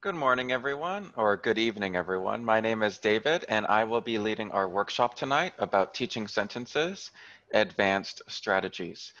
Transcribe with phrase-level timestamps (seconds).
[0.00, 2.44] Good morning, everyone, or good evening, everyone.
[2.44, 7.10] My name is David, and I will be leading our workshop tonight about teaching sentences,
[7.52, 9.12] advanced strategies.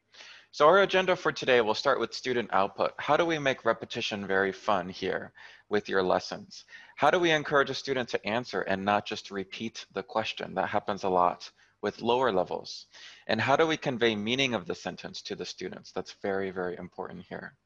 [0.52, 2.94] So our agenda for today will start with student output.
[2.96, 5.32] How do we make repetition very fun here
[5.68, 6.64] with your lessons?
[6.94, 10.54] How do we encourage a student to answer and not just repeat the question?
[10.54, 11.50] That happens a lot
[11.82, 12.86] with lower levels.
[13.26, 15.90] And how do we convey meaning of the sentence to the students?
[15.90, 17.56] That's very, very important here.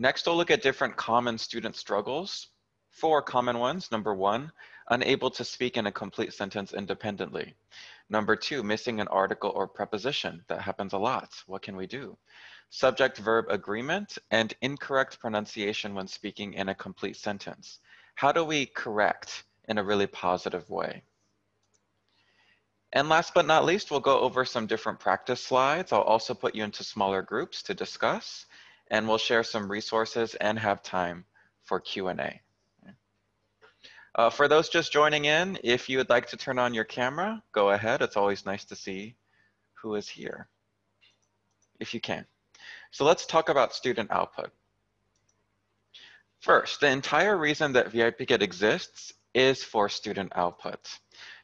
[0.00, 2.48] Next, we'll look at different common student struggles.
[2.90, 3.90] Four common ones.
[3.90, 4.52] Number one,
[4.90, 7.54] unable to speak in a complete sentence independently.
[8.08, 10.44] Number two, missing an article or preposition.
[10.48, 11.34] That happens a lot.
[11.46, 12.16] What can we do?
[12.70, 17.80] Subject verb agreement and incorrect pronunciation when speaking in a complete sentence.
[18.14, 21.02] How do we correct in a really positive way?
[22.92, 25.92] And last but not least, we'll go over some different practice slides.
[25.92, 28.46] I'll also put you into smaller groups to discuss
[28.90, 31.24] and we'll share some resources and have time
[31.64, 32.40] for Q&A.
[34.14, 37.40] Uh, for those just joining in, if you would like to turn on your camera,
[37.52, 38.02] go ahead.
[38.02, 39.14] It's always nice to see
[39.74, 40.48] who is here,
[41.78, 42.26] if you can.
[42.90, 44.50] So let's talk about student output.
[46.40, 50.80] First, the entire reason that VIPKid exists is for student output.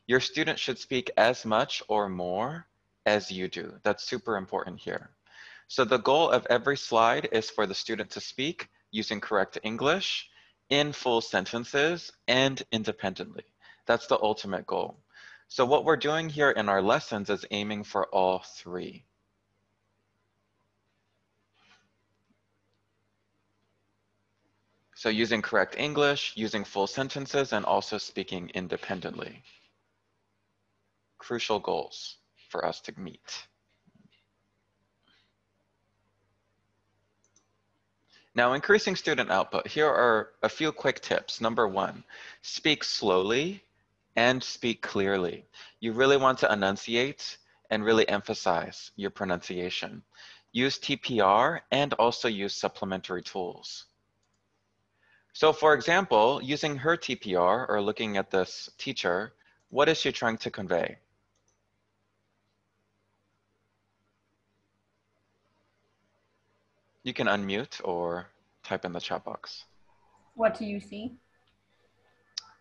[0.06, 2.66] Your student should speak as much or more
[3.06, 3.74] as you do.
[3.82, 5.10] That's super important here.
[5.68, 10.28] So the goal of every slide is for the student to speak using correct English
[10.70, 13.44] in full sentences and independently.
[13.86, 15.00] That's the ultimate goal.
[15.48, 19.04] So what we're doing here in our lessons is aiming for all three.
[24.96, 29.42] So using correct English, using full sentences, and also speaking independently.
[31.18, 32.16] Crucial goals
[32.48, 33.46] for us to meet.
[38.36, 41.40] Now, increasing student output, here are a few quick tips.
[41.40, 42.02] Number one,
[42.42, 43.62] speak slowly
[44.16, 45.44] and speak clearly.
[45.78, 47.38] You really want to enunciate
[47.70, 50.02] and really emphasize your pronunciation.
[50.50, 53.86] Use TPR and also use supplementary tools.
[55.32, 59.32] So for example, using her TPR or looking at this teacher,
[59.70, 60.98] what is she trying to convey?
[67.04, 68.26] You can unmute or
[68.64, 69.64] type in the chat box.
[70.34, 71.12] What do you see?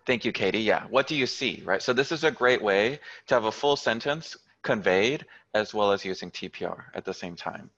[0.05, 0.59] Thank you, Katie.
[0.59, 1.81] Yeah, what do you see, right?
[1.81, 6.03] So this is a great way to have a full sentence conveyed as well as
[6.03, 7.69] using TPR at the same time.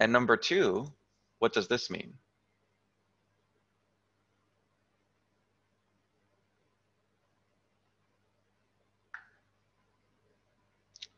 [0.00, 0.92] And number two,
[1.38, 2.14] what does this mean?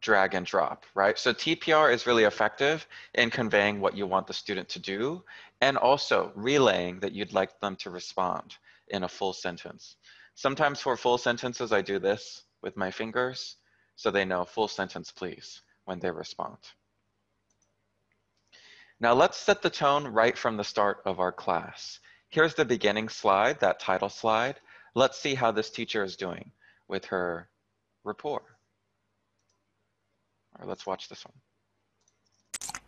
[0.01, 1.19] Drag and drop, right?
[1.19, 5.23] So TPR is really effective in conveying what you want the student to do
[5.61, 8.57] and also relaying that you'd like them to respond
[8.89, 9.97] in a full sentence.
[10.35, 13.57] Sometimes for full sentences, I do this with my fingers
[13.97, 16.57] so they know full sentence please when they respond.
[19.01, 22.01] Now let's set the tone right from the start of our class.
[22.29, 24.61] Here's the beginning slide, that title slide.
[24.95, 26.53] Let's see how this teacher is doing
[26.89, 27.49] with her
[28.05, 28.43] rapport.
[30.61, 31.33] All right, let's watch this one.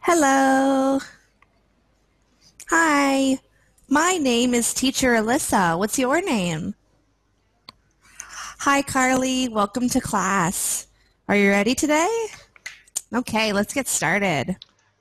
[0.00, 1.00] Hello.
[2.69, 3.38] Hi.
[3.88, 5.78] My name is Teacher Alyssa.
[5.78, 6.75] What's your name?
[8.59, 9.49] Hi, Carly.
[9.49, 10.87] Welcome to class.
[11.28, 12.27] Are you ready today?
[13.15, 14.56] Okay, let's get started.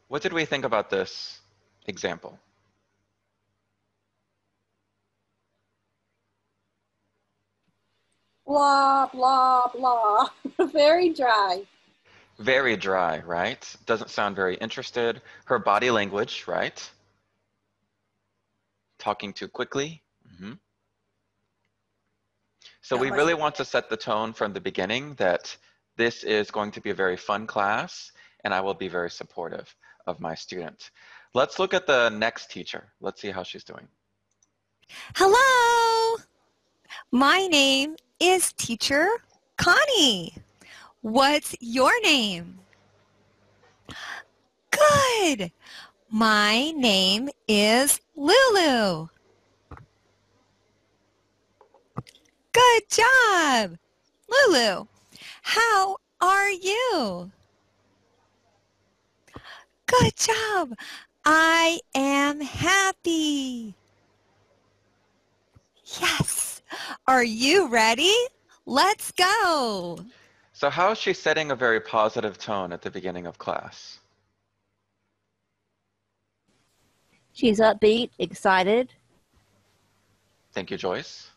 [0.08, 1.42] What did we think about this
[1.88, 2.40] example?
[8.48, 10.30] Blah, blah, blah.
[10.72, 11.64] Very dry.
[12.42, 13.76] Very dry, right?
[13.86, 15.22] Doesn't sound very interested.
[15.46, 16.92] Her body language, right?
[18.98, 20.04] Talking too quickly.
[20.28, 20.60] Mm -hmm.
[22.82, 25.58] So we really want to set the tone from the beginning that
[25.98, 28.12] this is going to be a very fun class
[28.44, 29.76] and I will be very supportive
[30.08, 30.92] of my student.
[31.34, 32.92] Let's look at the next teacher.
[33.00, 33.88] Let's see how she's doing.
[35.16, 36.18] Hello.
[37.12, 39.08] My name is teacher
[39.58, 40.34] Connie.
[41.02, 42.60] What's your name?
[44.70, 45.52] Good.
[46.12, 49.08] My name is Lulu.
[52.54, 53.78] Good job.
[54.30, 54.86] Lulu,
[55.42, 57.32] how are you?
[59.88, 60.74] Good job.
[61.26, 63.74] I am happy.
[66.00, 66.62] Yes.
[67.08, 68.14] Are you ready?
[68.68, 70.06] Let's go.
[70.62, 73.98] So how is she setting a very positive tone at the beginning of class?
[77.34, 78.94] She's upbeat, excited.
[80.54, 81.32] Thank you, Joyce.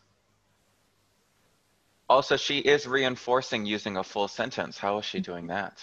[2.06, 4.76] Also, she is reinforcing using a full sentence.
[4.76, 5.80] How is she doing that?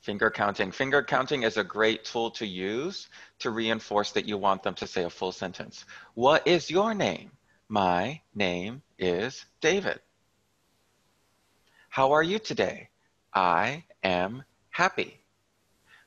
[0.00, 0.72] Finger counting.
[0.72, 3.06] Finger counting is a great tool to use
[3.38, 5.84] to reinforce that you want them to say a full sentence.
[6.14, 7.30] What is your name?
[7.70, 10.00] My name is David.
[11.90, 12.88] How are you today?
[13.34, 15.20] I am happy.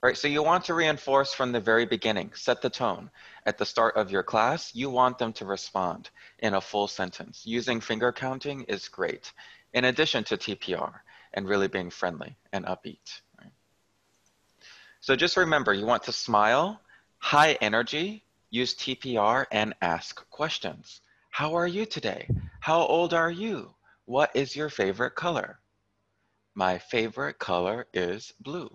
[0.01, 3.11] Right, so you want to reinforce from the very beginning, set the tone.
[3.45, 6.09] At the start of your class, you want them to respond
[6.39, 7.43] in a full sentence.
[7.45, 9.31] Using finger counting is great,
[9.73, 11.01] in addition to TPR
[11.35, 13.21] and really being friendly and upbeat.
[15.01, 16.81] So just remember, you want to smile,
[17.19, 21.01] high energy, use TPR, and ask questions.
[21.31, 22.27] How are you today?
[22.59, 23.73] How old are you?
[24.05, 25.59] What is your favorite color?
[26.55, 28.69] My favorite color is blue.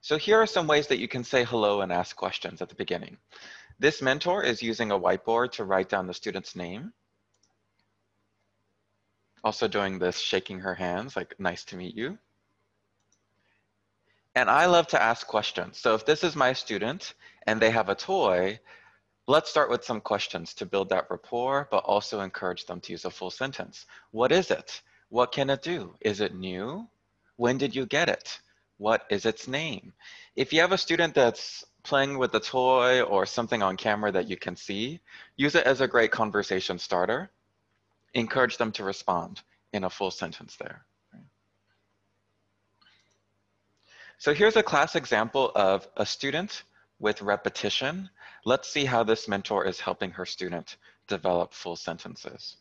[0.00, 2.74] So here are some ways that you can say hello and ask questions at the
[2.74, 3.18] beginning.
[3.78, 6.94] This mentor is using a whiteboard to write down the student's name.
[9.44, 12.16] Also doing this, shaking her hands, like, nice to meet you.
[14.34, 15.78] And I love to ask questions.
[15.78, 17.12] So if this is my student
[17.46, 18.58] and they have a toy,
[19.26, 23.04] let's start with some questions to build that rapport, but also encourage them to use
[23.04, 23.86] a full sentence.
[24.10, 24.82] What is it?
[25.10, 25.94] What can it do?
[26.00, 26.88] Is it new?
[27.36, 28.40] When did you get it?
[28.78, 29.92] What is its name?
[30.34, 34.28] If you have a student that's playing with a toy or something on camera that
[34.28, 35.00] you can see,
[35.36, 37.30] use it as a great conversation starter.
[38.14, 39.40] Encourage them to respond
[39.72, 40.84] in a full sentence there.
[44.18, 46.62] So here's a class example of a student
[47.02, 48.08] with repetition.
[48.44, 50.76] Let's see how this mentor is helping her student
[51.08, 52.56] develop full sentences.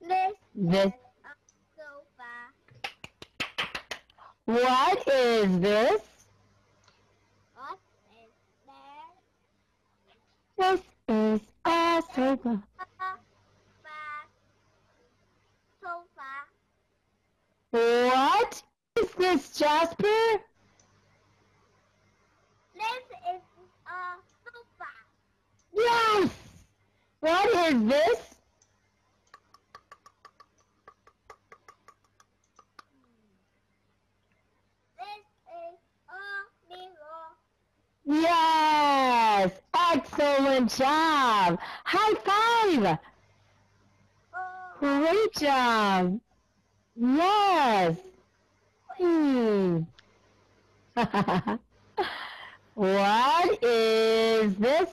[0.00, 0.92] This This.
[1.76, 2.32] sofa.
[4.46, 6.00] What is this?
[7.54, 7.78] What
[8.12, 8.32] is
[8.66, 9.10] there?
[10.56, 12.62] This is a sofa.
[12.78, 13.10] Sofa.
[15.82, 16.32] Sofa.
[17.70, 18.62] What
[18.98, 20.04] is this, Jasper?
[22.74, 23.42] This is
[23.86, 24.00] a
[24.44, 24.90] sofa.
[25.74, 26.30] Yes!
[27.20, 28.20] What is this?
[34.98, 35.78] This is
[36.08, 38.22] a mirror.
[38.22, 39.52] Yes!
[39.92, 41.58] Excellent job!
[41.84, 42.98] High five!
[44.34, 46.20] Oh, Great job!
[46.94, 47.96] Yes!
[48.98, 49.80] Hmm.
[52.74, 54.88] what is this?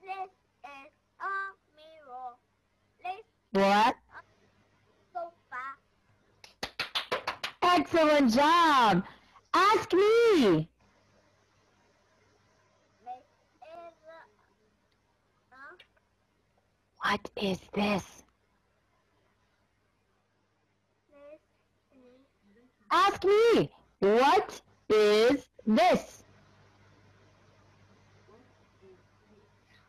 [0.00, 0.30] this
[0.64, 0.90] is
[1.20, 1.34] a
[1.76, 2.32] mirror.
[3.02, 3.96] This What?
[5.12, 5.64] sofa.
[7.62, 9.04] Excellent job!
[9.52, 10.68] Ask me!
[13.04, 13.24] This
[13.60, 14.20] is a,
[15.52, 15.76] a
[17.02, 18.24] What is this
[21.12, 21.40] is
[22.90, 23.70] Ask me!
[24.00, 26.24] What is this?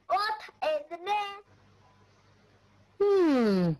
[0.07, 1.45] what is this?
[3.01, 3.71] Hmm.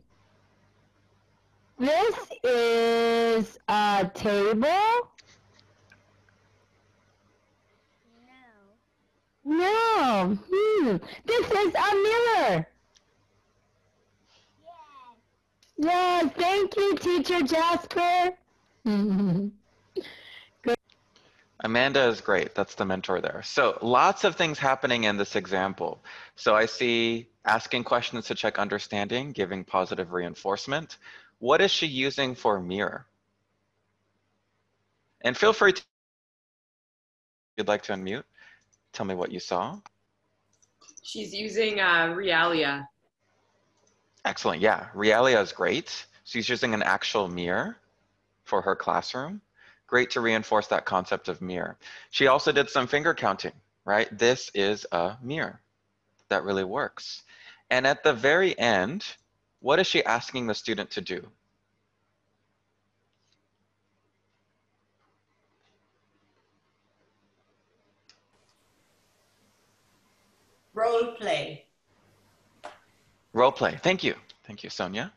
[1.79, 4.67] This is a table?
[9.45, 9.57] No.
[9.57, 10.37] No.
[10.51, 10.97] Hmm.
[11.25, 12.67] This is a mirror.
[14.63, 15.17] Yes.
[15.77, 18.33] Yeah, thank you, Teacher Jasper.
[21.61, 22.53] Amanda is great.
[22.53, 23.41] That's the mentor there.
[23.43, 26.03] So lots of things happening in this example.
[26.35, 30.97] So I see asking questions to check understanding, giving positive reinforcement.
[31.39, 33.07] What is she using for mirror?
[35.21, 35.85] And feel free to, if
[37.57, 38.25] you'd like to unmute,
[38.93, 39.79] tell me what you saw.
[41.01, 42.87] She's using uh, Realia.
[44.23, 44.61] Excellent.
[44.61, 46.05] Yeah, Realia is great.
[46.25, 47.77] She's using an actual mirror
[48.45, 49.41] for her classroom.
[49.87, 51.77] Great to reinforce that concept of mirror.
[52.09, 53.51] She also did some finger counting,
[53.83, 54.07] right?
[54.17, 55.59] This is a mirror.
[56.29, 57.23] That really works.
[57.69, 59.05] And at the very end,
[59.59, 61.27] what is she asking the student to do?
[70.73, 71.65] Role play.
[73.33, 73.79] Role play.
[73.81, 74.15] Thank you.
[74.45, 75.11] Thank you, Sonia.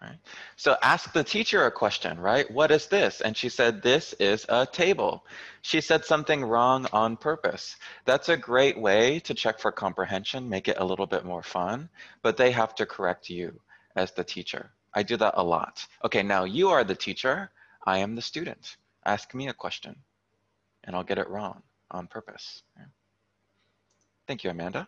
[0.00, 0.18] Right.
[0.54, 2.48] So ask the teacher a question, right?
[2.52, 3.20] What is this?
[3.20, 5.24] And she said, this is a table.
[5.62, 7.74] She said something wrong on purpose.
[8.04, 11.88] That's a great way to check for comprehension, make it a little bit more fun,
[12.22, 13.60] but they have to correct you
[13.96, 14.70] as the teacher.
[14.94, 15.84] I do that a lot.
[16.04, 17.50] Okay, now you are the teacher.
[17.84, 18.76] I am the student.
[19.04, 19.96] Ask me a question
[20.84, 22.62] and I'll get it wrong on purpose.
[24.28, 24.86] Thank you, Amanda.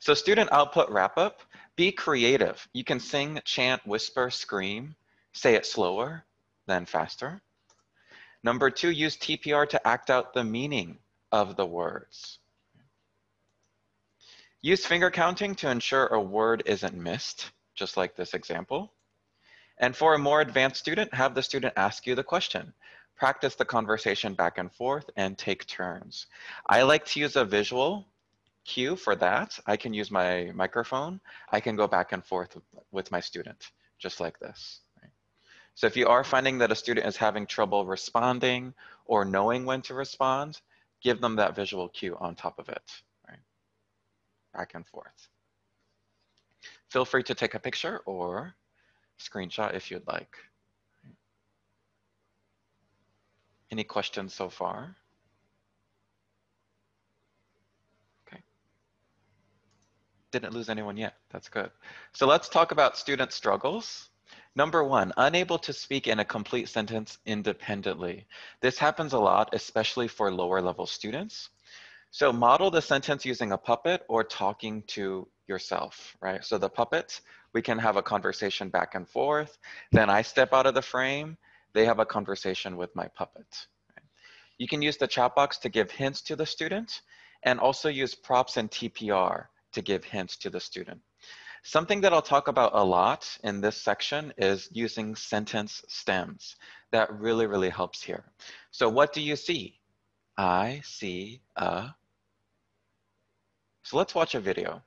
[0.00, 1.42] So student output wrap up,
[1.76, 2.66] be creative.
[2.72, 4.96] You can sing, chant, whisper, scream,
[5.34, 6.24] say it slower,
[6.66, 7.42] then faster.
[8.42, 10.96] Number two, use TPR to act out the meaning
[11.30, 12.38] of the words.
[14.62, 18.94] Use finger counting to ensure a word isn't missed, just like this example.
[19.76, 22.72] And for a more advanced student, have the student ask you the question.
[23.16, 26.26] Practice the conversation back and forth and take turns.
[26.66, 28.06] I like to use a visual
[28.68, 29.58] cue for that.
[29.66, 31.20] I can use my microphone.
[31.50, 32.56] I can go back and forth
[32.92, 34.80] with my student, just like this.
[35.74, 38.74] So if you are finding that a student is having trouble responding
[39.06, 40.60] or knowing when to respond,
[41.00, 42.82] give them that visual cue on top of it,
[43.28, 43.38] right?
[44.52, 45.28] Back and forth.
[46.88, 48.54] Feel free to take a picture or
[49.20, 50.36] screenshot if you'd like.
[53.70, 54.96] Any questions so far?
[60.30, 61.14] Didn't lose anyone yet.
[61.30, 61.70] That's good.
[62.12, 64.10] So let's talk about student struggles.
[64.54, 68.26] Number one, unable to speak in a complete sentence independently.
[68.60, 71.48] This happens a lot, especially for lower level students.
[72.10, 76.44] So model the sentence using a puppet or talking to yourself, right?
[76.44, 77.20] So the puppet,
[77.54, 79.58] we can have a conversation back and forth.
[79.92, 81.38] Then I step out of the frame.
[81.72, 83.66] They have a conversation with my puppet.
[84.58, 87.02] You can use the chat box to give hints to the student
[87.44, 91.00] and also use props and TPR to give hints to the student.
[91.62, 96.56] Something that I'll talk about a lot in this section is using sentence stems.
[96.92, 98.24] That really, really helps here.
[98.70, 99.78] So what do you see?
[100.36, 101.90] I see a.
[103.82, 104.82] So let's watch a video.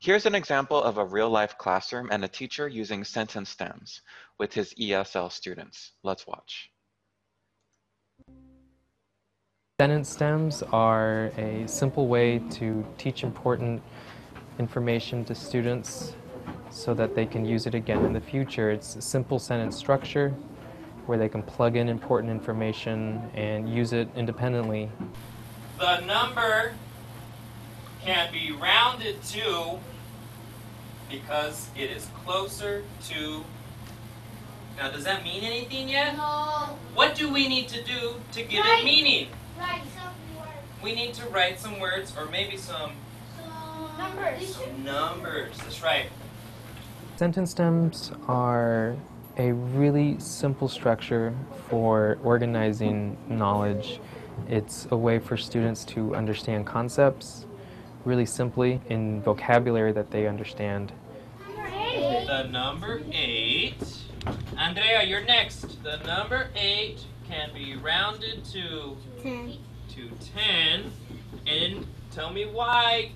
[0.00, 4.00] Here's an example of a real life classroom and a teacher using sentence stems
[4.36, 5.92] with his ESL students.
[6.02, 6.71] Let's watch.
[9.82, 13.82] Sentence stems are a simple way to teach important
[14.60, 16.14] information to students
[16.70, 18.70] so that they can use it again in the future.
[18.70, 20.28] It's a simple sentence structure
[21.06, 24.88] where they can plug in important information and use it independently.
[25.80, 26.74] The number
[28.04, 29.80] can be rounded to
[31.10, 33.44] because it is closer to.
[34.76, 36.16] Now, does that mean anything yet?
[36.16, 36.78] No.
[36.94, 38.78] What do we need to do to give Right.
[38.78, 39.26] it meaning?
[39.58, 40.50] Right, some words.
[40.82, 42.92] We need to write some words or maybe some,
[43.36, 44.56] Some numbers.
[44.56, 45.56] some numbers.
[45.58, 46.06] That's right.
[47.16, 48.96] Sentence stems are
[49.38, 51.34] a really simple structure
[51.68, 54.00] for organizing knowledge.
[54.48, 57.46] It's a way for students to understand concepts
[58.04, 60.92] really simply in vocabulary that they understand.
[62.26, 63.76] The number eight.
[64.56, 65.82] Andrea, you're next.
[65.82, 69.54] The number eight can be rounded to Ten.
[69.88, 70.92] to ten.
[71.46, 73.12] And tell me why,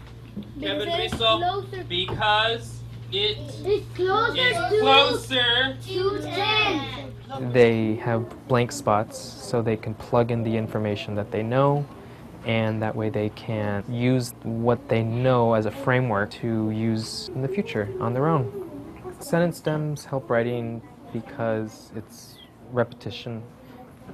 [0.61, 1.39] Kevin Because it's Rizzo.
[1.39, 1.85] closer.
[1.89, 2.81] Because
[3.13, 5.77] It's closer is to, closer.
[5.83, 7.53] to ten.
[7.53, 11.85] They have blank spots so they can plug in the information that they know
[12.47, 17.43] and that way they can use what they know as a framework to use in
[17.43, 18.71] the future on their own.
[19.19, 20.81] Sentence stems help writing
[21.13, 22.39] because it's
[22.73, 23.43] repetition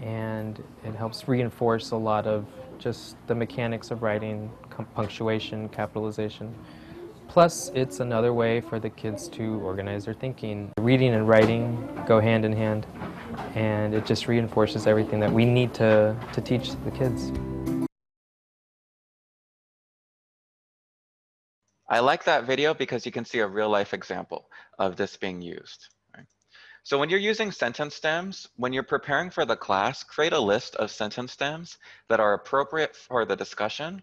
[0.00, 2.46] and it helps reinforce a lot of
[2.78, 4.50] just the mechanics of writing,
[4.94, 6.54] punctuation, capitalization.
[7.28, 10.70] Plus, it's another way for the kids to organize their thinking.
[10.78, 12.86] Reading and writing go hand in hand,
[13.54, 17.32] and it just reinforces everything that we need to, to teach the kids.
[21.88, 25.42] I like that video because you can see a real life example of this being
[25.42, 25.88] used.
[26.84, 30.74] So when you're using sentence stems, when you're preparing for the class, create a list
[30.76, 34.02] of sentence stems that are appropriate for the discussion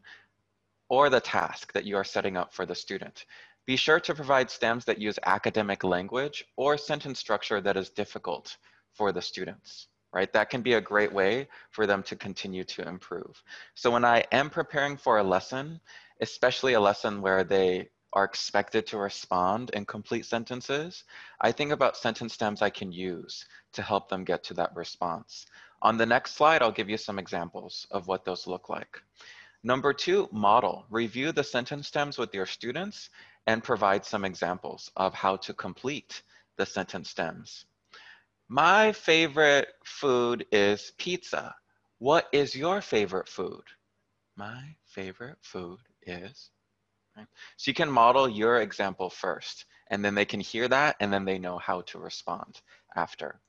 [0.88, 3.26] or the task that you are setting up for the student.
[3.66, 8.58] Be sure to provide stems that use academic language or sentence structure that is difficult
[8.94, 10.32] for the students, right?
[10.32, 13.44] That can be a great way for them to continue to improve.
[13.76, 15.82] So when I am preparing for a lesson,
[16.22, 21.04] especially a lesson where they are expected to respond in complete sentences,
[21.42, 25.46] I think about sentence stems I can use to help them get to that response.
[25.82, 29.02] On the next slide, I'll give you some examples of what those look like.
[29.64, 30.86] Number two, model.
[30.90, 33.10] Review the sentence stems with your students
[33.48, 36.24] and provide some examples of how to complete
[36.58, 37.66] the sentence stems.
[38.48, 41.56] My favorite food is pizza.
[42.00, 43.64] What is your favorite food?
[44.36, 46.50] My favorite food is,
[47.58, 51.26] So you can model your example first, and then they can hear that, and then
[51.26, 52.62] they know how to respond
[52.96, 53.40] after.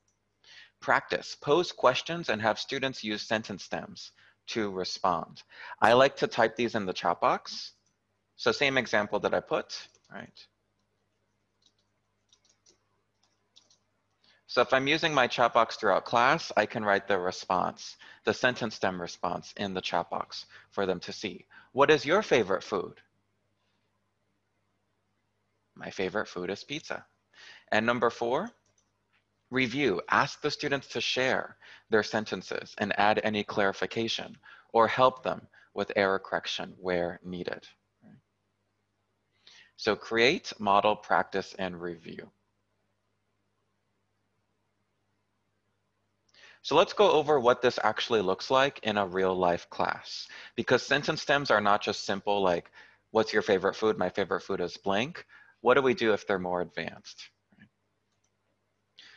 [0.79, 4.11] Practice, pose questions and have students use sentence stems
[4.47, 5.43] to respond.
[5.79, 7.73] I like to type these in the chat box.
[8.35, 10.47] So same example that I put, right?
[14.47, 18.33] So if I'm using my chat box throughout class, I can write the response, the
[18.33, 21.45] sentence stem response in the chat box for them to see.
[21.71, 22.99] What is your favorite food?
[25.81, 27.03] My favorite food is pizza.
[27.71, 28.51] And number four,
[29.49, 29.99] review.
[30.09, 31.57] Ask the students to share
[31.89, 34.37] their sentences and add any clarification
[34.73, 37.67] or help them with error correction where needed.
[39.75, 42.29] So create, model, practice, and review.
[46.61, 50.27] So let's go over what this actually looks like in a real life class.
[50.55, 52.69] Because sentence stems are not just simple like,
[53.09, 53.97] what's your favorite food?
[53.97, 55.25] My favorite food is blank.
[55.61, 57.29] What do we do if they're more advanced?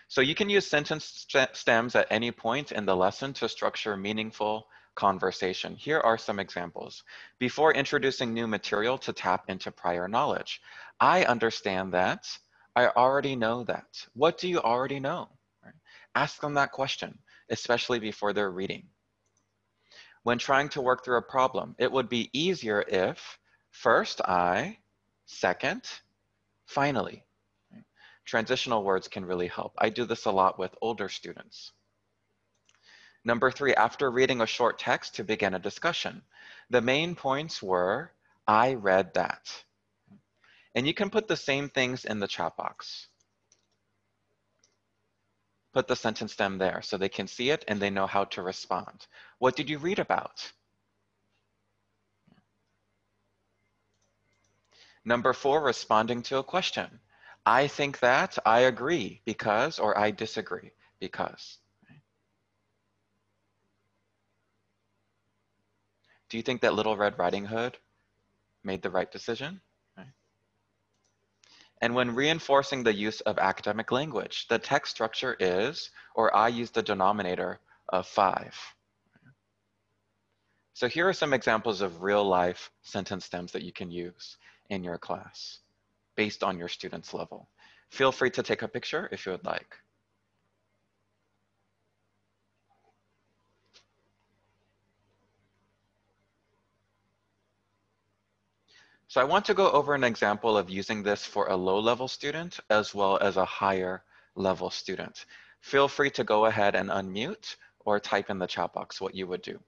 [0.08, 4.68] So you can use sentence stems at any point in the lesson to structure meaningful
[4.94, 5.74] conversation.
[5.74, 7.02] Here are some examples.
[7.38, 10.60] Before introducing new material to tap into prior knowledge,
[11.00, 12.28] I understand that.
[12.76, 14.06] I already know that.
[14.14, 15.30] What do you already know?
[16.14, 17.18] Ask them that question
[17.50, 18.88] especially before they're reading.
[20.22, 23.38] When trying to work through a problem, it would be easier if
[23.70, 24.78] first I,
[25.26, 25.82] second,
[26.66, 27.24] finally.
[28.24, 29.74] Transitional words can really help.
[29.78, 31.72] I do this a lot with older students.
[33.24, 36.22] Number three, after reading a short text to begin a discussion.
[36.70, 38.12] The main points were,
[38.46, 39.64] I read that.
[40.74, 43.08] And you can put the same things in the chat box
[45.74, 48.40] put the sentence stem there so they can see it and they know how to
[48.40, 49.06] respond.
[49.38, 50.52] What did you read about?
[55.04, 57.00] Number four, responding to a question.
[57.44, 61.58] I think that, I agree because, or I disagree because.
[66.30, 67.76] Do you think that Little Red Riding Hood
[68.64, 69.60] made the right decision?
[71.82, 76.70] And when reinforcing the use of academic language, the text structure is, or I use
[76.70, 78.56] the denominator of five.
[80.72, 84.38] So here are some examples of real life sentence stems that you can use
[84.70, 85.60] in your class
[86.16, 87.48] based on your student's level.
[87.90, 89.76] Feel free to take a picture if you would like.
[99.08, 102.08] So I want to go over an example of using this for a low level
[102.08, 104.02] student as well as a higher
[104.34, 105.26] level student.
[105.60, 109.28] Feel free to go ahead and unmute or type in the chat box what you
[109.28, 109.60] would do.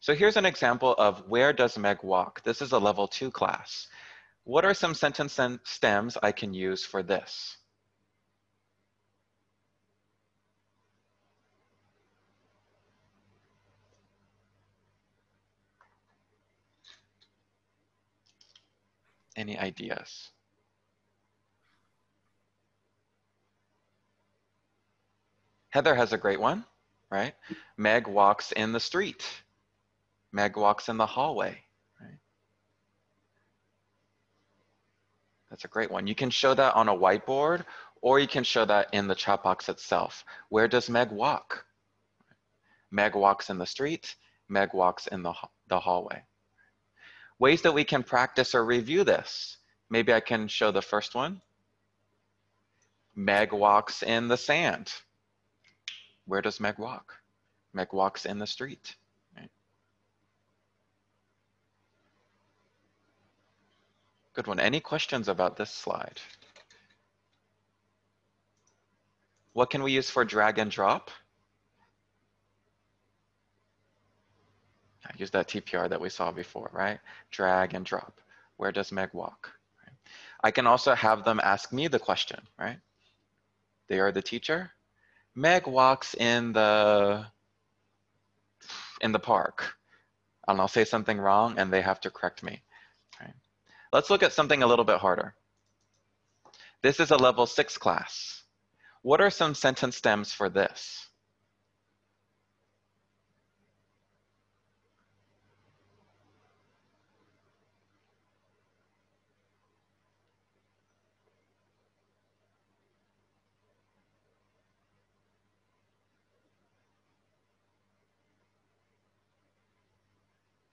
[0.00, 2.42] So here's an example of where does Meg walk?
[2.44, 3.88] This is a level two class.
[4.44, 7.56] What are some sentence stems I can use for this?
[19.36, 20.30] Any ideas?
[25.70, 26.64] Heather has a great one,
[27.10, 27.34] right?
[27.76, 29.24] Meg walks in the street.
[30.32, 31.58] Meg walks in the hallway,
[32.00, 32.18] right?
[35.50, 36.06] That's a great one.
[36.06, 37.64] You can show that on a whiteboard
[38.02, 40.24] or you can show that in the chat box itself.
[40.48, 41.64] Where does Meg walk?
[42.90, 44.14] Meg walks in the street.
[44.48, 45.34] Meg walks in the,
[45.68, 46.22] the hallway.
[47.38, 49.58] Ways that we can practice or review this.
[49.90, 51.40] Maybe I can show the first one.
[53.14, 54.92] Meg walks in the sand.
[56.26, 57.14] Where does Meg walk?
[57.72, 58.96] Meg walks in the street.
[64.38, 64.60] Good one.
[64.60, 66.20] Any questions about this slide?
[69.52, 71.10] What can we use for drag and drop?
[75.04, 77.00] I use that TPR that we saw before, right?
[77.32, 78.20] Drag and drop.
[78.58, 79.50] Where does Meg walk?
[80.44, 82.78] I can also have them ask me the question, right?
[83.88, 84.70] They are the teacher.
[85.34, 87.26] Meg walks in the
[89.00, 89.74] in the park.
[90.46, 92.62] And I'll say something wrong and they have to correct me.
[93.92, 95.34] Let's look at something a little bit harder.
[96.82, 98.42] This is a level six class.
[99.02, 101.08] What are some sentence stems for this?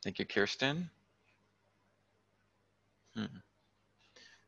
[0.04, 0.92] Thank you, Kirsten.
[3.16, 3.26] Hmm.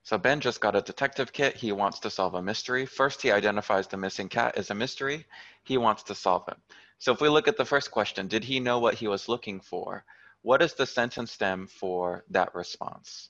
[0.03, 1.57] So Ben just got a detective kit.
[1.57, 2.85] He wants to solve a mystery.
[2.85, 5.25] First, he identifies the missing cat as a mystery.
[5.63, 6.57] He wants to solve it.
[6.99, 9.59] So if we look at the first question, did he know what he was looking
[9.59, 10.05] for?
[10.43, 13.29] What is the sentence stem for that response?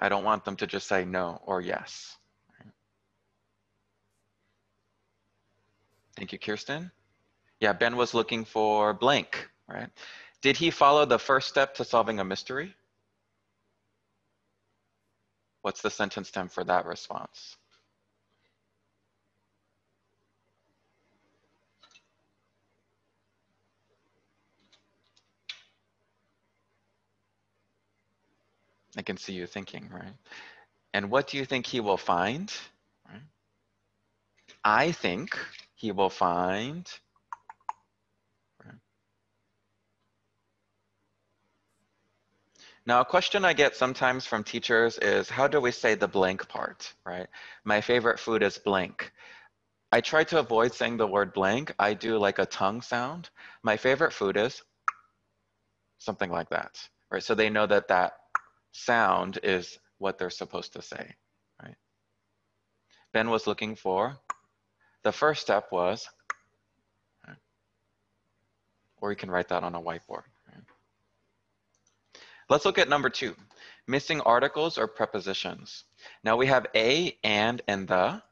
[0.00, 2.16] I don't want them to just say no or yes.
[6.16, 6.90] Thank you, Kirsten.
[7.66, 9.88] Yeah, Ben was looking for blank, right?
[10.40, 12.72] Did he follow the first step to solving a mystery?
[15.62, 17.56] What's the sentence stem for that response?
[28.96, 30.14] I can see you thinking, right?
[30.94, 32.52] And what do you think he will find?
[34.62, 35.36] I think
[35.74, 36.88] he will find
[42.86, 46.48] Now, a question I get sometimes from teachers is, how do we say the blank
[46.48, 47.26] part, right?
[47.64, 49.12] My favorite food is blank.
[49.90, 51.74] I try to avoid saying the word blank.
[51.80, 53.30] I do like a tongue sound.
[53.64, 54.62] My favorite food is
[55.98, 56.78] something like that,
[57.10, 57.22] right?
[57.22, 58.12] So they know that that
[58.70, 61.14] sound is what they're supposed to say,
[61.60, 61.76] right?
[63.12, 64.16] Ben was looking for,
[65.02, 66.08] the first step was,
[68.98, 70.22] or you can write that on a whiteboard.
[72.48, 73.34] Let's look at number two,
[73.88, 75.82] missing articles or prepositions.
[76.22, 78.22] Now we have a, and, and the.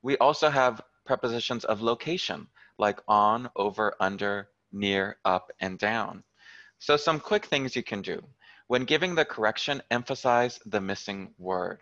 [0.00, 6.24] We also have prepositions of location, like on, over, under, near, up, and down.
[6.78, 8.22] So some quick things you can do.
[8.68, 11.80] When giving the correction, emphasize the missing word.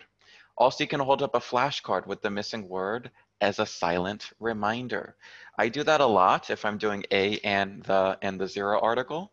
[0.57, 5.15] Also, you can hold up a flashcard with the missing word as a silent reminder.
[5.57, 9.31] I do that a lot if I'm doing a and the and the zero article.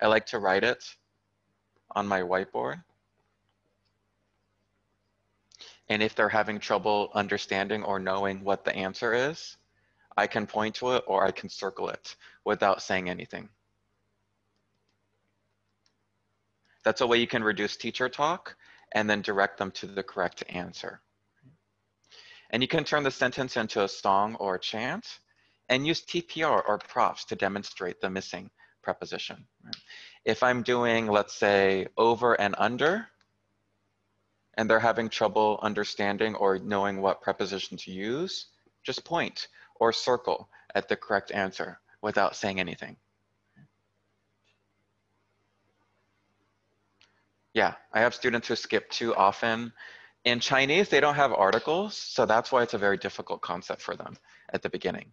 [0.00, 0.84] I like to write it
[1.96, 2.82] on my whiteboard.
[5.88, 9.56] And if they're having trouble understanding or knowing what the answer is,
[10.16, 13.48] I can point to it or I can circle it without saying anything.
[16.84, 18.56] That's a way you can reduce teacher talk
[18.92, 21.00] and then direct them to the correct answer.
[22.50, 25.18] And you can turn the sentence into a song or a chant
[25.68, 28.50] and use TPR or props to demonstrate the missing
[28.86, 29.44] preposition.
[30.24, 33.08] If I'm doing, let's say, over and under,
[34.54, 38.46] and they're having trouble understanding or knowing what preposition to use,
[38.84, 39.48] just point
[39.80, 42.96] or circle at the correct answer without saying anything.
[47.52, 49.72] Yeah, I have students who skip too often.
[50.24, 53.96] In Chinese, they don't have articles, so that's why it's a very difficult concept for
[53.96, 54.16] them
[54.52, 55.12] at the beginning.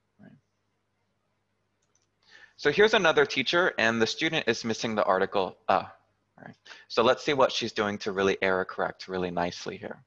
[2.53, 2.57] Right?
[2.57, 5.91] So here's another teacher, and the student is missing the article ah,
[6.37, 6.41] a.
[6.41, 6.55] Right?
[6.87, 10.03] So let's see what she's doing to really error correct really nicely here.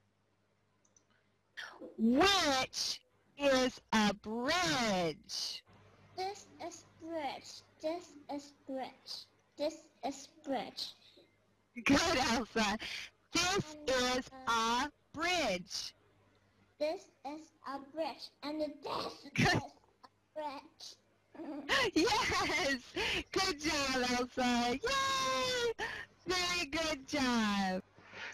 [1.98, 3.00] Which
[3.38, 5.62] is a bridge?
[6.16, 7.62] This is bridge.
[7.82, 9.26] This is bridge.
[9.56, 10.94] This is bridge.
[11.84, 12.78] Good, Elsa.
[13.32, 15.94] This is a bridge.
[16.78, 18.30] This is a bridge.
[18.42, 18.70] And this
[19.38, 19.60] is a
[20.34, 20.96] bridge.
[21.94, 22.80] Yes!
[23.32, 24.78] Good job, Elsa.
[24.82, 25.86] Yay!
[26.26, 27.82] Very good job.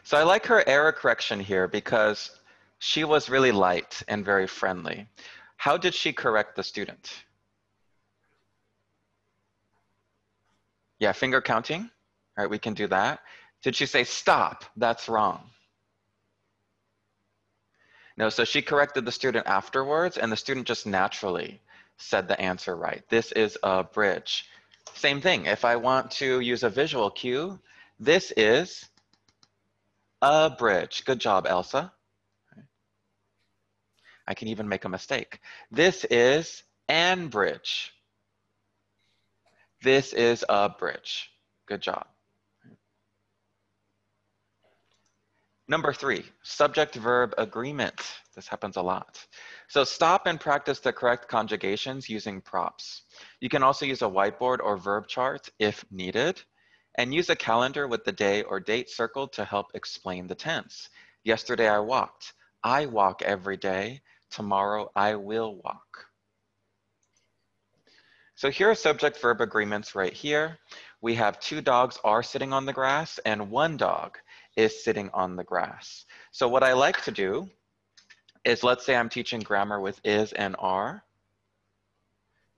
[0.03, 2.31] So I like her error correction here because
[2.79, 5.07] she was really light and very friendly.
[5.57, 7.13] How did she correct the student?
[10.99, 11.83] Yeah, finger counting.
[12.37, 13.21] All right, we can do that.
[13.63, 15.51] Did she say, stop, that's wrong?
[18.17, 21.61] No, so she corrected the student afterwards and the student just naturally
[22.03, 23.03] said the answer right.
[23.09, 24.45] This is a bridge.
[24.95, 27.59] Same thing, if I want to use a visual cue,
[27.99, 28.89] this is
[30.21, 31.05] a bridge.
[31.05, 31.93] Good job, Elsa.
[34.27, 35.41] I can even make a mistake.
[35.71, 37.93] This is an bridge.
[39.83, 41.31] This is a bridge.
[41.67, 42.07] Good job.
[45.73, 47.99] Number three, subject verb agreement.
[48.35, 49.27] This happens a lot.
[49.69, 53.05] So stop and practice the correct conjugations using props.
[53.41, 56.43] You can also use a whiteboard or verb chart if needed,
[56.99, 60.91] and use a calendar with the day or date circled to help explain the tense.
[61.25, 62.35] Yesterday I walked.
[62.63, 64.03] I walk every day.
[64.31, 66.05] Tomorrow I will walk.
[68.35, 70.59] So here are subject verb agreements right here.
[71.01, 74.19] We have two dogs are sitting on the grass and one dog
[74.57, 76.05] is sitting on the grass.
[76.31, 77.49] So what I like to do
[78.45, 81.05] is let's say I'm teaching grammar with is and are.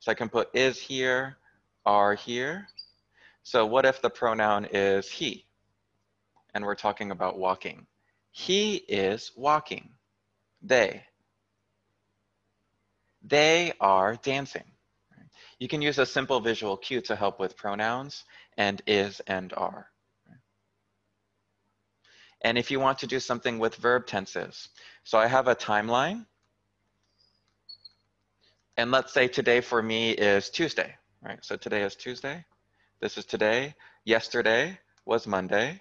[0.01, 1.37] So I can put is here,
[1.87, 2.69] are here.
[3.43, 5.45] So what if the pronoun is he?
[6.55, 7.87] And we're talking about walking.
[8.31, 9.91] He is walking.
[10.63, 11.05] They.
[13.23, 14.65] They are dancing.
[15.59, 18.25] You can use a simple visual cue to help with pronouns
[18.57, 19.89] and is and are.
[22.45, 24.69] And if you want to do something with verb tenses,
[25.03, 26.27] so I have a timeline.
[28.77, 31.43] And let's say today for me is Tuesday, right?
[31.43, 32.45] So today is Tuesday.
[33.01, 33.75] This is today.
[34.05, 35.81] Yesterday was Monday.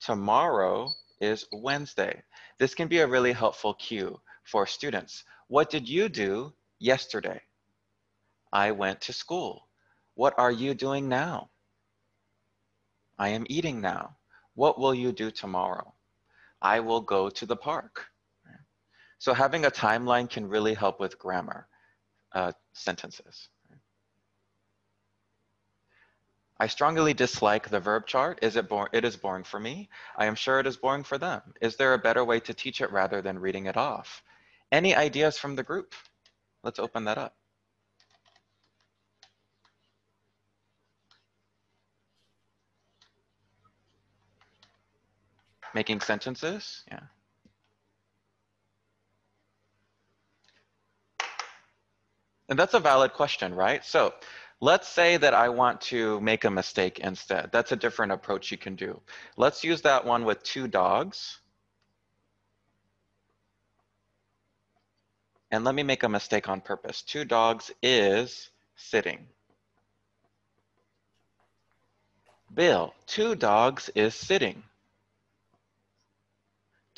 [0.00, 2.20] Tomorrow is Wednesday.
[2.58, 5.22] This can be a really helpful cue for students.
[5.46, 7.40] What did you do yesterday?
[8.52, 9.68] I went to school.
[10.14, 11.50] What are you doing now?
[13.16, 14.16] I am eating now.
[14.54, 15.94] What will you do tomorrow?
[16.62, 18.06] I will go to the park.
[19.18, 21.68] So having a timeline can really help with grammar
[22.32, 23.48] uh, sentences.
[26.58, 28.38] I strongly dislike the verb chart.
[28.42, 29.88] Is it, it is boring for me.
[30.16, 31.40] I am sure it is boring for them.
[31.62, 34.22] Is there a better way to teach it rather than reading it off?
[34.70, 35.94] Any ideas from the group?
[36.62, 37.34] Let's open that up.
[45.74, 47.00] Making sentences, yeah.
[52.48, 53.84] And that's a valid question, right?
[53.84, 54.12] So
[54.60, 57.50] let's say that I want to make a mistake instead.
[57.52, 59.00] That's a different approach you can do.
[59.36, 61.38] Let's use that one with two dogs.
[65.52, 67.02] And let me make a mistake on purpose.
[67.02, 69.26] Two dogs is sitting.
[72.52, 74.64] Bill, two dogs is sitting.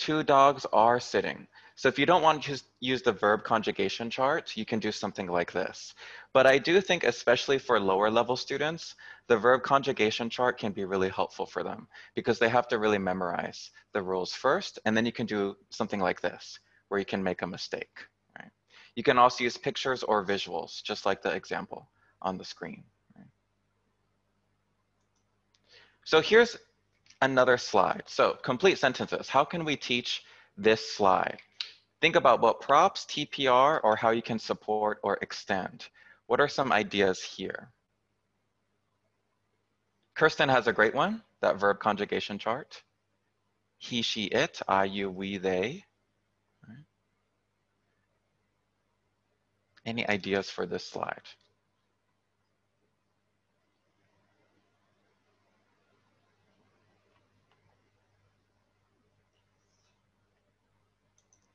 [0.02, 1.46] Two dogs are sitting.
[1.76, 4.90] So if you don't want to just use the verb conjugation chart, you can do
[4.90, 5.94] something like this.
[6.32, 8.96] But I do think, especially for lower level students,
[9.28, 11.86] the verb conjugation chart can be really helpful for them
[12.16, 16.00] because they have to really memorize the rules first, and then you can do something
[16.00, 17.96] like this, where you can make a mistake,
[18.36, 18.50] right?
[18.96, 21.88] You can also use pictures or visuals, just like the example
[22.20, 22.82] on the screen.
[23.16, 23.28] Right?
[26.02, 26.56] So here's
[27.22, 28.02] another slide.
[28.06, 29.28] So complete sentences.
[29.28, 30.22] How can we teach
[30.58, 31.38] this slide?
[32.00, 35.88] Think about what props, TPR, or how you can support or extend.
[36.26, 37.70] What are some ideas here?
[40.14, 42.82] Kirsten has a great one, that verb conjugation chart.
[43.78, 45.84] He, she, it, I, you, we, they.
[49.86, 51.22] Any ideas for this slide?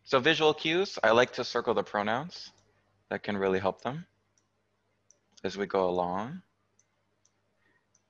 [0.08, 2.52] So visual cues, I like to circle the pronouns.
[3.10, 4.06] That can really help them
[5.44, 6.44] as we go along.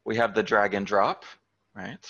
[0.05, 1.25] We have the drag and drop,
[1.75, 2.05] right?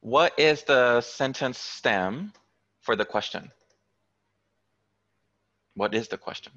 [0.00, 2.32] What is the sentence stem
[2.80, 3.52] for the question?
[5.74, 6.54] What is the question?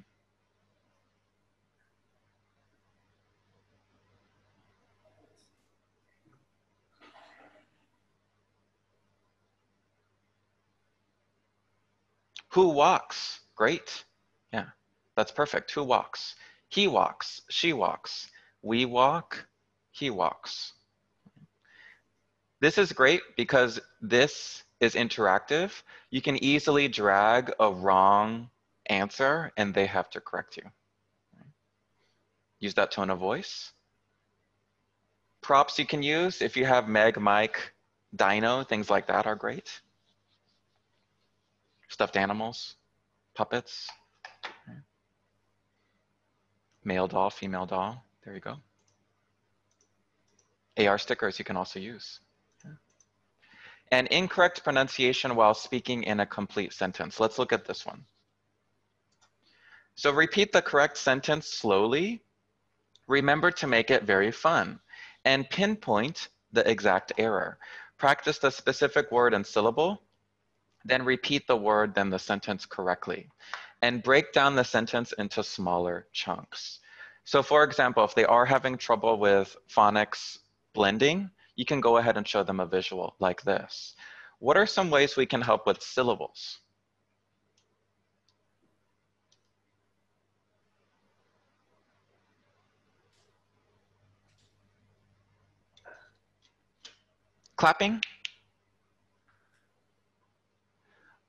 [12.54, 13.40] Who walks?
[13.56, 14.04] Great.
[14.52, 14.66] Yeah,
[15.16, 15.72] that's perfect.
[15.72, 16.36] Who walks?
[16.68, 17.40] He walks.
[17.50, 18.28] She walks.
[18.62, 19.44] We walk.
[19.90, 20.72] He walks.
[22.60, 25.82] This is great because this is interactive.
[26.10, 28.50] You can easily drag a wrong
[28.86, 30.62] answer and they have to correct you.
[32.60, 33.72] Use that tone of voice.
[35.40, 37.72] Props you can use if you have Meg, Mike,
[38.14, 39.80] Dino, things like that are great
[41.94, 42.74] stuffed animals,
[43.36, 43.88] puppets,
[46.82, 48.04] male doll, female doll.
[48.24, 48.56] There you go.
[50.76, 52.18] AR stickers you can also use.
[53.92, 57.20] And incorrect pronunciation while speaking in a complete sentence.
[57.20, 58.04] Let's look at this one.
[59.94, 62.22] So repeat the correct sentence slowly.
[63.06, 64.80] Remember to make it very fun
[65.24, 67.56] and pinpoint the exact error.
[67.98, 70.02] Practice the specific word and syllable
[70.84, 73.28] then repeat the word, then the sentence correctly.
[73.82, 76.80] And break down the sentence into smaller chunks.
[77.24, 80.38] So for example, if they are having trouble with phonics
[80.74, 83.94] blending, you can go ahead and show them a visual like this.
[84.40, 86.58] What are some ways we can help with syllables?
[97.56, 98.02] Clapping?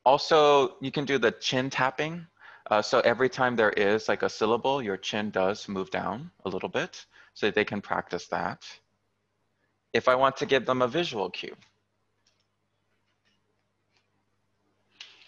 [0.05, 2.27] Also, you can do the chin tapping.
[2.69, 6.49] Uh, so every time there is like a syllable, your chin does move down a
[6.49, 8.63] little bit so they can practice that.
[9.93, 11.55] If I want to give them a visual cue,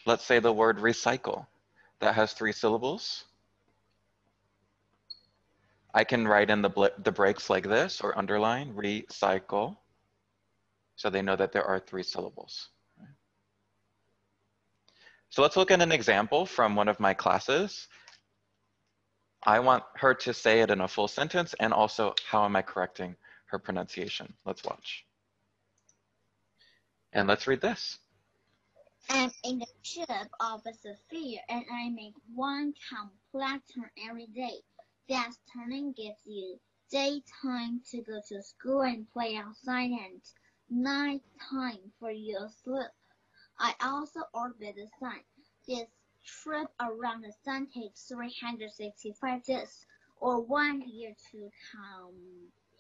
[0.06, 1.48] let's say the word recycle
[2.00, 3.24] that has three syllables.
[5.94, 9.78] I can write in the, the breaks like this or underline recycle
[10.96, 12.70] so they know that there are three syllables.
[15.38, 17.88] So let's look at an example from one of my classes.
[19.44, 22.64] I want her to say it in a full sentence and also how am I
[22.64, 23.16] correcting
[23.52, 24.34] her pronunciation.
[24.46, 25.06] Let's watch.
[27.14, 28.00] And let's read this.
[29.12, 34.56] I'm in the ship of a sphere and I make one complex turn every day.
[35.08, 40.20] That turning gives you daytime to go to school and play outside and
[40.72, 41.22] night
[41.52, 42.90] time for your sleep.
[43.60, 45.20] I also orbit the sun.
[45.68, 45.88] This
[46.26, 49.86] trip around the sun takes 365 days
[50.20, 51.50] or one year to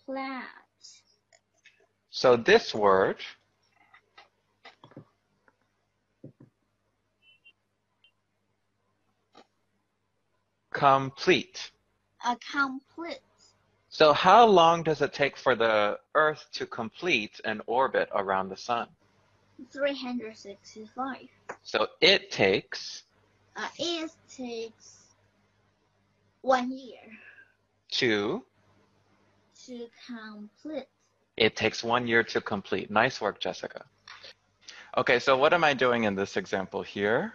[0.06, 0.44] complete.
[2.10, 3.18] So this word
[10.74, 11.72] complete.
[12.26, 13.20] A complete.
[13.90, 18.58] So how long does it take for the Earth to complete an orbit around the
[18.58, 18.88] sun?
[19.72, 21.18] 365.
[21.64, 23.04] So it takes
[23.56, 25.16] Uh, it takes
[26.42, 27.00] one year
[27.92, 28.44] to,
[29.66, 30.88] to complete.
[31.38, 32.92] it takes one year to complete.
[32.92, 33.86] Nice work, Jessica.
[34.96, 37.34] Okay, so what am I doing in this example here?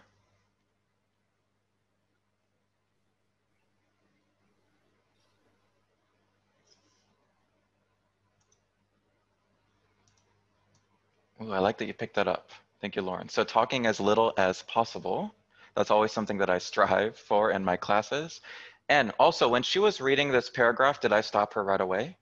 [11.52, 12.50] Ooh, I like that you picked that up.
[12.80, 13.28] Thank you, Lauren.
[13.28, 15.34] So talking as little as possible.
[15.76, 18.40] That's always something that I strive for in my classes.
[18.88, 22.16] And also, when she was reading this paragraph, did I stop her right away?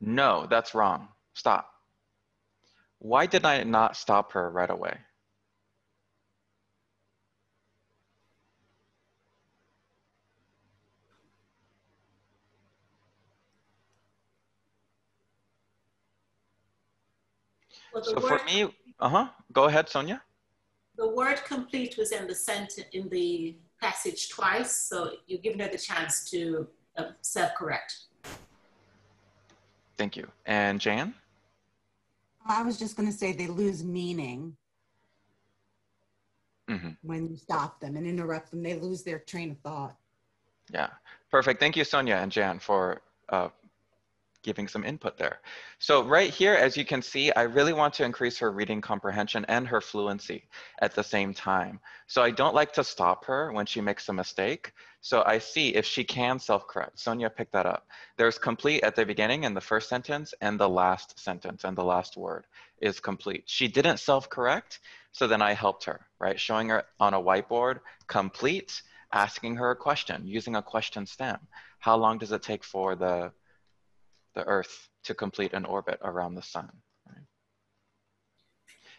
[0.00, 1.08] No, that's wrong.
[1.34, 1.70] Stop.
[2.98, 4.98] Why did I not stop her right away?
[17.92, 20.22] Well, So word, for me, uh-huh, go ahead, Sonia.
[20.96, 25.68] the word complete was in the sentence in the passage twice, so you're giving her
[25.68, 27.96] the chance to uh, self-correct.
[29.96, 30.26] Thank you.
[30.46, 31.14] And Jan?
[32.46, 34.56] I was just going to say they lose meaning
[36.68, 38.62] hmm when you stop them and interrupt them.
[38.62, 39.96] They lose their train of thought.
[40.72, 40.88] Yeah,
[41.30, 41.58] perfect.
[41.60, 43.00] Thank you, Sonia and Jan, for
[43.30, 43.48] uh,
[44.42, 45.40] giving some input there.
[45.78, 49.44] So right here, as you can see, I really want to increase her reading comprehension
[49.48, 50.44] and her fluency
[50.80, 51.80] at the same time.
[52.06, 54.72] So I don't like to stop her when she makes a mistake.
[55.02, 56.98] So I see if she can self-correct.
[56.98, 57.86] Sonia picked that up.
[58.16, 61.84] There's complete at the beginning in the first sentence and the last sentence and the
[61.84, 62.46] last word
[62.80, 63.44] is complete.
[63.46, 64.80] She didn't self-correct,
[65.12, 66.38] so then I helped her, right?
[66.38, 71.38] Showing her on a whiteboard, complete, asking her a question, using a question stem.
[71.78, 73.32] How long does it take for the,
[74.40, 76.70] the Earth to complete an orbit around the sun?
[77.06, 77.24] Right?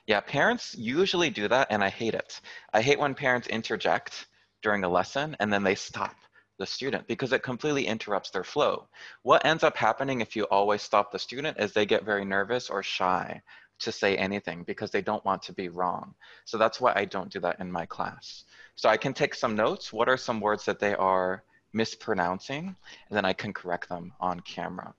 [0.06, 2.42] Yeah, parents usually do that and I hate it.
[2.74, 4.28] I hate when parents interject
[4.62, 6.16] during a lesson and then they stop
[6.60, 8.88] the student because it completely interrupts their flow.
[9.24, 12.70] What ends up happening if you always stop the student is they get very nervous
[12.70, 13.42] or shy
[13.80, 16.14] to say anything because they don't want to be wrong.
[16.46, 18.44] So that's why I don't do that in my class.
[18.76, 19.92] So I can take some notes.
[19.92, 22.76] What are some words that they are mispronouncing?
[23.10, 24.94] And then I can correct them on camera.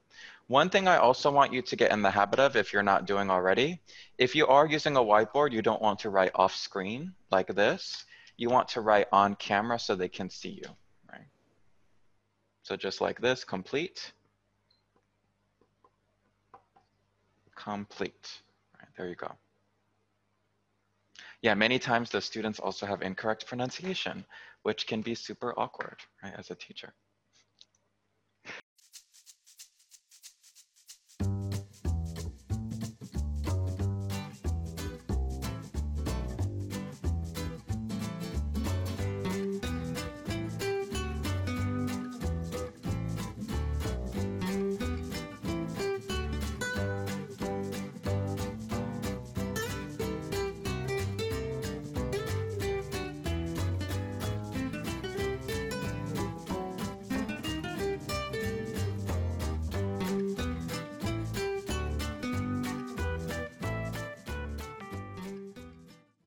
[0.52, 3.06] One thing I also want you to get in the habit of, if you're not
[3.06, 3.80] doing already,
[4.18, 8.04] if you are using a whiteboard, you don't want to write off screen like this.
[8.36, 10.68] You want to write on camera so they can see you,
[11.10, 11.26] right?
[12.64, 14.12] So just like this, complete.
[17.56, 18.42] Complete.
[18.78, 19.32] Right, there you go.
[21.40, 24.26] Yeah, many times the students also have incorrect pronunciation,
[24.64, 26.92] which can be super awkward, right, as a teacher.